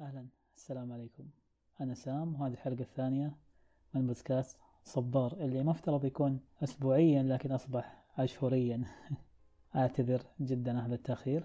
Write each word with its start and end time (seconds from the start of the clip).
أهلا. 0.00 0.26
السلام 0.56 0.92
عليكم. 0.92 1.24
أنا 1.80 1.94
سام 1.94 2.40
وهذه 2.40 2.52
الحلقة 2.52 2.80
الثانية 2.80 3.36
من 3.94 4.06
بودكاست 4.06 4.58
صبار 4.84 5.32
اللي 5.32 5.62
مفترض 5.62 6.04
يكون 6.04 6.40
أسبوعيا 6.62 7.22
لكن 7.22 7.52
أصبح 7.52 8.04
أشهريا 8.18 8.84
أعتذر 9.76 10.22
جدا 10.40 10.78
هذا 10.86 10.94
التأخير. 10.94 11.44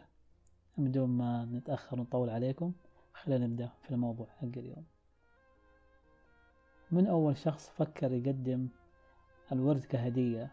بدون 0.78 1.10
ما 1.10 1.46
نتأخر 1.46 2.00
ونطول 2.00 2.30
عليكم 2.30 2.74
خلينا 3.14 3.48
نبدأ 3.48 3.70
في 3.82 3.92
الموضوع 3.92 4.28
حق 4.28 4.58
اليوم. 4.58 4.86
من 6.92 7.08
أول 7.08 7.38
شخص 7.38 7.70
فكر 7.70 8.12
يقدم 8.12 8.68
الورد 9.52 9.84
كهدية 9.84 10.52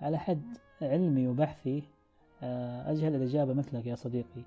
على 0.00 0.18
حد 0.18 0.58
علمي 0.82 1.28
وبحثي 1.28 1.82
آه، 2.42 2.90
أجهل 2.92 3.14
الإجابة 3.14 3.54
مثلك 3.54 3.86
يا 3.86 3.94
صديقي. 3.94 4.42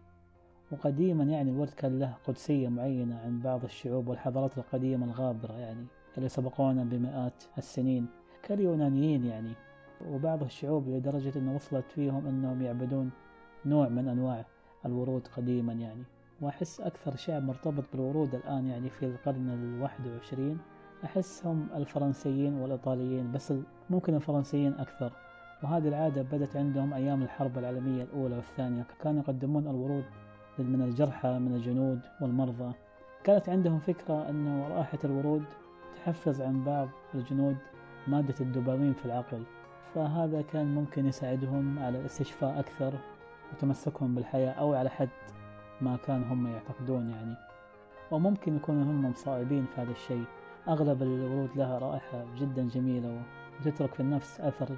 وقديما 0.71 1.23
يعني 1.23 1.51
الورد 1.51 1.69
كان 1.69 1.99
له 1.99 2.13
قدسية 2.27 2.67
معينة 2.67 3.19
عند 3.25 3.43
بعض 3.43 3.63
الشعوب 3.63 4.07
والحضارات 4.07 4.57
القديمة 4.57 5.05
الغابرة 5.05 5.53
يعني 5.53 5.85
اللي 6.17 6.29
سبقونا 6.29 6.83
بمئات 6.83 7.43
السنين 7.57 8.07
كاليونانيين 8.43 9.25
يعني. 9.25 9.51
وبعض 10.09 10.43
الشعوب 10.43 10.89
لدرجة 10.89 11.39
أنه 11.39 11.55
وصلت 11.55 11.85
فيهم 11.95 12.27
أنهم 12.27 12.61
يعبدون 12.61 13.11
نوع 13.65 13.89
من 13.89 14.07
أنواع 14.07 14.45
الورود 14.85 15.27
قديما 15.27 15.73
يعني. 15.73 16.03
وأحس 16.41 16.81
أكثر 16.81 17.15
شعب 17.15 17.43
مرتبط 17.43 17.83
بالورود 17.93 18.35
الآن 18.35 18.67
يعني 18.67 18.89
في 18.89 19.05
القرن 19.05 19.49
الواحد 19.49 20.07
وعشرين 20.07 20.57
أحس 21.03 21.45
هم 21.45 21.67
الفرنسيين 21.75 22.53
والإيطاليين 22.53 23.31
بس 23.31 23.53
ممكن 23.89 24.15
الفرنسيين 24.15 24.73
أكثر. 24.73 25.11
وهذه 25.63 25.87
العادة 25.87 26.21
بدت 26.21 26.55
عندهم 26.55 26.93
أيام 26.93 27.23
الحرب 27.23 27.57
العالمية 27.57 28.03
الأولى 28.03 28.35
والثانية 28.35 28.85
كانوا 29.03 29.21
يقدمون 29.21 29.67
الورود 29.67 30.03
من 30.65 30.81
الجرحى 30.81 31.39
من 31.39 31.55
الجنود 31.55 31.99
والمرضى. 32.21 32.73
كانت 33.23 33.49
عندهم 33.49 33.79
فكرة 33.79 34.29
أنه 34.29 34.67
رائحة 34.67 34.99
الورود 35.03 35.43
تحفز 35.95 36.41
عن 36.41 36.63
بعض 36.63 36.89
الجنود 37.15 37.57
مادة 38.07 38.35
الدوبامين 38.41 38.93
في 38.93 39.05
العقل. 39.05 39.43
فهذا 39.95 40.41
كان 40.41 40.75
ممكن 40.75 41.05
يساعدهم 41.05 41.79
على 41.79 41.99
الاستشفاء 41.99 42.59
أكثر 42.59 42.93
وتمسكهم 43.53 44.15
بالحياة 44.15 44.51
أو 44.51 44.73
على 44.73 44.89
حد 44.89 45.09
ما 45.81 45.97
كان 45.97 46.23
هم 46.23 46.47
يعتقدون 46.47 47.09
يعني. 47.09 47.35
وممكن 48.11 48.55
يكونوا 48.55 48.83
هم 48.83 49.09
مصائبين 49.09 49.65
في 49.65 49.81
هذا 49.81 49.91
الشيء. 49.91 50.23
أغلب 50.67 51.03
الورود 51.03 51.49
لها 51.55 51.79
رائحة 51.79 52.25
جدا 52.37 52.67
جميلة 52.67 53.21
وتترك 53.59 53.93
في 53.93 53.99
النفس 53.99 54.41
أثر 54.41 54.69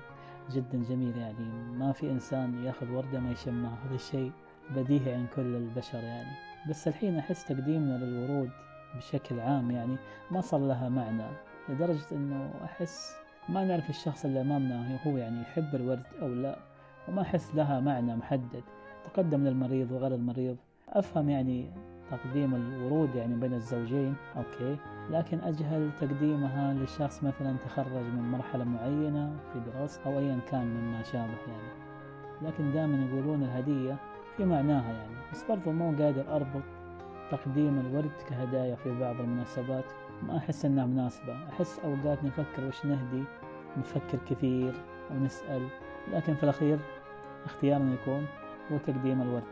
جدا 0.52 0.84
جميل 0.90 1.18
يعني. 1.18 1.74
ما 1.78 1.92
في 1.92 2.12
إنسان 2.12 2.64
يأخذ 2.64 2.92
وردة 2.92 3.20
ما 3.20 3.32
يشمها. 3.32 3.78
هذا 3.86 3.96
الشيء 3.96 4.32
بديهي 4.70 5.14
عن 5.14 5.26
كل 5.36 5.56
البشر 5.56 6.00
يعني. 6.04 6.32
بس 6.70 6.88
الحين 6.88 7.18
أحس 7.18 7.46
تقديمنا 7.46 7.98
للورود 7.98 8.50
بشكل 8.98 9.40
عام 9.40 9.72
يعني 9.72 9.96
ما 10.32 10.42
صار 10.42 10.60
لها 10.60 10.90
معنى 10.90 11.24
لدرجة 11.70 12.06
أنه 12.12 12.52
أحس 12.64 13.16
ما 13.50 13.66
نعرف 13.66 13.90
الشخص 13.90 14.26
اللي 14.26 14.42
أمامنا 14.42 15.00
هو 15.08 15.18
يعني 15.18 15.42
يحب 15.42 15.76
الورد 15.76 16.04
أو 16.22 16.28
لا 16.28 16.60
وما 17.08 17.22
أحس 17.22 17.56
لها 17.56 17.80
معنى 17.80 18.16
محدد. 18.16 18.64
تقدم 19.06 19.44
للمريض 19.48 19.92
وغير 19.92 20.16
المريض. 20.16 20.58
أفهم 20.90 21.30
يعني 21.30 21.72
تقديم 22.12 22.56
الورود 22.56 23.16
يعني 23.16 23.36
بين 23.36 23.54
الزوجين 23.54 24.16
أوكي. 24.38 24.78
لكن 25.10 25.40
أجهل 25.40 25.92
تقديمها 26.02 26.74
لشخص 26.74 27.24
مثلا 27.24 27.58
تخرج 27.66 28.04
من 28.16 28.32
مرحلة 28.32 28.64
معينة 28.64 29.36
في 29.54 29.60
دراسة 29.60 30.02
أو 30.06 30.20
أيا 30.20 30.40
كان 30.52 30.66
مما 30.66 31.04
شابه 31.04 31.38
يعني. 31.48 31.84
لكن 32.42 32.72
دائما 32.72 33.06
يقولون 33.06 33.44
الهدية 33.44 33.98
في 34.38 34.46
معناها 34.46 34.94
يعني. 34.94 35.16
بس 35.32 35.44
برضو 35.50 35.72
مو 35.72 36.04
قادر 36.04 36.36
أربط 36.36 36.64
تقديم 37.32 37.80
الورد 37.80 38.12
كهدايا 38.30 38.76
في 38.76 39.00
بعض 39.00 39.20
المناسبات. 39.20 39.86
ما 40.24 40.38
أحس 40.38 40.66
أنها 40.66 40.86
مناسبة. 40.86 41.50
أحس 41.50 41.80
أوقات 41.80 42.24
نفكر 42.24 42.68
وش 42.68 42.86
نهدي 42.86 43.24
نفكر 43.78 44.18
كثير 44.30 44.74
أو 45.12 45.20
نسأل 45.20 45.68
لكن 46.14 46.36
في 46.36 46.44
الأخير 46.44 46.80
اختيارنا 47.46 47.94
يكون 47.94 48.26
هو 48.72 48.78
تقديم 48.78 49.22
الورد. 49.22 49.44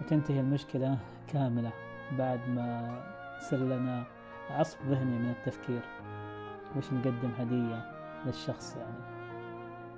وتنتهي 0.00 0.40
المشكلة 0.40 0.98
كاملة 1.32 1.70
بعد 2.18 2.40
ما 2.48 2.98
يصير 3.38 3.58
لنا 3.58 4.04
عصف 4.50 4.82
ذهني 4.86 5.18
من 5.18 5.30
التفكير. 5.30 5.82
وش 6.76 6.92
نقدم 6.92 7.30
هدية 7.38 7.82
للشخص 8.26 8.76
يعني. 8.76 9.19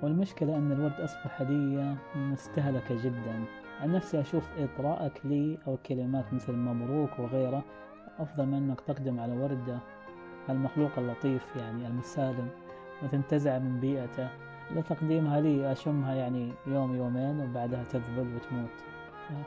والمشكلة 0.03 0.57
أن 0.57 0.71
الورد 0.71 0.99
أصبح 0.99 1.41
هدية 1.41 1.95
مستهلكة 2.15 3.03
جدا. 3.03 3.43
عن 3.81 3.91
نفسي 3.91 4.21
أشوف 4.21 4.49
إطراءك 4.57 5.21
لي 5.25 5.57
أو 5.67 5.77
كلمات 5.77 6.33
مثل 6.33 6.53
مبروك 6.53 7.19
وغيره. 7.19 7.63
أفضل 8.19 8.45
من 8.45 8.53
أنك 8.53 8.81
تقدم 8.81 9.19
على 9.19 9.37
وردة 9.37 9.79
المخلوق 10.49 10.91
اللطيف 10.97 11.55
يعني 11.55 11.87
المسالم 11.87 12.49
وتنتزع 13.03 13.59
من 13.59 13.79
بيئته. 13.79 14.29
لتقديمها 14.75 15.41
لي 15.41 15.71
أشمها 15.71 16.15
يعني 16.15 16.51
يوم 16.67 16.95
يومين 16.95 17.39
وبعدها 17.39 17.83
تذبل 17.83 18.35
وتموت. 18.35 18.83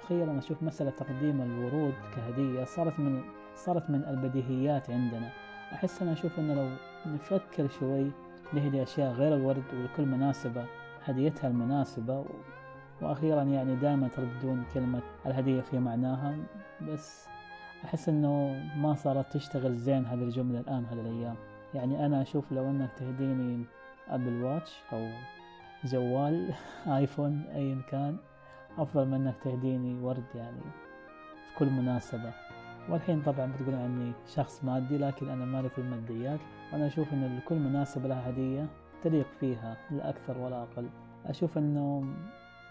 أخيرا 0.05 0.39
أشوف 0.39 0.63
مسألة 0.63 0.91
تقديم 0.91 1.41
الورود 1.41 1.95
كهدية 2.17 2.65
صارت 2.65 3.01
من 3.01 3.23
صارت 3.55 3.91
من 3.91 4.05
البديهيات 4.05 4.91
عندنا. 4.91 5.29
أحس 5.73 6.03
أنا 6.03 6.13
أشوف 6.13 6.39
أنه 6.39 6.55
لو 6.55 6.69
نفكر 7.15 7.69
شوي 7.69 8.11
نهدي 8.53 8.83
أشياء 8.83 9.13
غير 9.13 9.35
الورد 9.35 9.65
ولكل 9.75 10.07
مناسبة 10.07 10.67
هديتها 11.05 11.49
المناسبة 11.49 12.25
وأخيرا 13.03 13.43
يعني 13.43 13.77
دائما 13.77 14.09
ترددون 14.09 14.65
كلمة 14.75 15.03
الهدية 15.27 15.61
في 15.61 15.79
معناها 15.79 16.37
بس 16.83 17.27
أحس 17.85 18.09
أنه 18.09 18.63
ما 18.77 18.95
صارت 18.95 19.33
تشتغل 19.33 19.77
زين 19.77 20.07
هذه 20.07 20.23
الجملة 20.23 20.61
الآن 20.61 20.85
هذه 20.85 21.01
الأيام. 21.01 21.37
يعني 21.75 22.07
أنا 22.07 22.23
أشوف 22.23 22.53
لو 22.53 22.71
أنك 22.71 22.91
تهديني 22.97 23.65
Apple 24.09 24.43
Watch 24.43 24.83
أو 24.93 25.09
جوال 25.85 26.55
iPhone 26.97 27.43
أيا 27.55 27.83
كان 27.91 28.17
أفضل 28.79 29.09
من 29.09 29.15
أنك 29.15 29.35
تهديني 29.45 30.03
ورد 30.03 30.25
يعني 30.35 30.61
في 31.47 31.59
كل 31.59 31.67
مناسبة. 31.67 32.33
والحين 32.89 33.23
طبعا 33.23 33.53
بتقولون 33.53 33.81
عني 33.81 34.13
شخص 34.27 34.65
مادي 34.65 34.99
لكن 34.99 35.29
أنا 35.29 35.45
مالي 35.45 35.69
في 35.69 35.79
الماديات. 35.79 36.41
وأنا 36.73 36.87
أشوف 36.87 37.13
أن 37.13 37.37
لكل 37.37 37.55
مناسبة 37.55 38.09
لها 38.09 38.31
هدية 38.31 38.67
تليق 39.03 39.27
فيها 39.41 39.77
لا 39.91 40.09
أكثر 40.09 40.39
ولا 40.39 40.63
أقل. 40.63 40.89
أشوف 41.27 41.59
أنه 41.59 42.05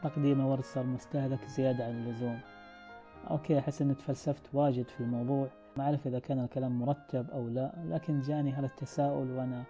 تقديم 0.03 0.45
ورد 0.45 0.63
صار 0.63 0.83
مستهلك 0.83 1.45
زيادة 1.45 1.85
عن 1.85 1.91
اللزوم. 1.91 2.39
okay 3.29 3.59
أحس 3.59 3.81
أني 3.81 3.93
تفلسفت 3.93 4.49
واجد 4.53 4.87
في 4.87 5.01
الموضوع. 5.01 5.47
ما 5.77 5.83
أعرف 5.83 6.07
إذا 6.07 6.19
كان 6.19 6.39
الكلام 6.39 6.79
مرتب 6.79 7.29
أو 7.29 7.47
لا 7.47 7.71
لكن 7.89 8.21
جاني 8.21 8.51
هذا 8.51 8.65
التساؤل 8.65 9.31
وأنا 9.31 9.63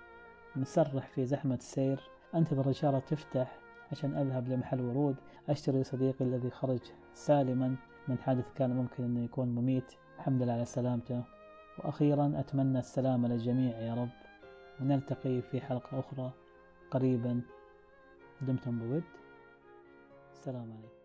مسرح 0.56 1.08
في 1.08 1.26
زحمة 1.26 1.56
السير. 1.56 2.00
أنتظر 2.36 2.66
الإشارة 2.66 3.00
تفتح 3.00 3.58
عشان 3.92 4.18
أذهب 4.18 4.50
لمحل 4.50 4.82
ورود. 4.82 5.16
أشتري 5.50 5.84
صديقي 5.84 6.26
الذي 6.26 6.50
خرج 6.50 6.80
سالما. 7.14 7.76
من 8.08 8.18
حادث 8.18 8.54
كان 8.56 8.76
ممكن 8.76 9.04
أنه 9.04 9.24
يكون 9.24 9.48
مميت 9.48 9.94
الحمد 10.18 10.42
لله 10.42 10.54
على 10.54 10.66
سلامته. 10.66 11.24
وأخيرا 11.78 12.34
أتمنى 12.40 12.80
السلامة 12.80 13.28
للجميع 13.28 13.80
يا 13.80 13.94
رب. 13.94 14.10
ونلتقي 14.82 15.42
في 15.42 15.62
حلقة 15.62 16.00
أخرى 16.00 16.32
قريبا. 16.92 17.42
دمتم 18.42 18.80
بود. 18.80 19.04
السلام 20.34 20.72
عليكم. 20.72 21.05